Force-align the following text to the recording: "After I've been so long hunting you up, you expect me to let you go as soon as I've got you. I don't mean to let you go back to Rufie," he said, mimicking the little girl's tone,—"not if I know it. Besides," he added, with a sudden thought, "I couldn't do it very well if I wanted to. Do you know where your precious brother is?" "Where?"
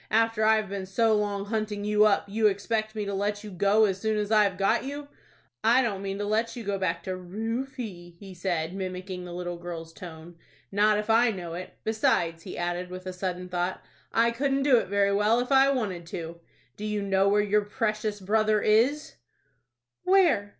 "After 0.09 0.43
I've 0.43 0.67
been 0.67 0.87
so 0.87 1.13
long 1.15 1.45
hunting 1.45 1.85
you 1.85 2.05
up, 2.05 2.25
you 2.27 2.47
expect 2.47 2.95
me 2.95 3.05
to 3.05 3.13
let 3.13 3.43
you 3.43 3.51
go 3.51 3.85
as 3.85 4.01
soon 4.01 4.17
as 4.17 4.31
I've 4.31 4.57
got 4.57 4.83
you. 4.83 5.09
I 5.63 5.83
don't 5.83 6.01
mean 6.01 6.17
to 6.17 6.25
let 6.25 6.55
you 6.55 6.63
go 6.63 6.79
back 6.79 7.03
to 7.03 7.15
Rufie," 7.15 8.17
he 8.19 8.33
said, 8.33 8.73
mimicking 8.73 9.25
the 9.25 9.31
little 9.31 9.57
girl's 9.59 9.93
tone,—"not 9.93 10.97
if 10.97 11.11
I 11.11 11.29
know 11.29 11.53
it. 11.53 11.75
Besides," 11.83 12.41
he 12.41 12.57
added, 12.57 12.89
with 12.89 13.05
a 13.05 13.13
sudden 13.13 13.47
thought, 13.47 13.83
"I 14.11 14.31
couldn't 14.31 14.63
do 14.63 14.77
it 14.79 14.87
very 14.87 15.13
well 15.13 15.39
if 15.39 15.51
I 15.51 15.69
wanted 15.69 16.07
to. 16.07 16.39
Do 16.77 16.83
you 16.85 17.03
know 17.03 17.29
where 17.29 17.43
your 17.43 17.61
precious 17.65 18.19
brother 18.19 18.59
is?" 18.59 19.17
"Where?" 20.03 20.49